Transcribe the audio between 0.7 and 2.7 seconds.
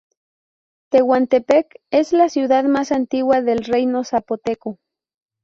Tehuantepec es la ciudad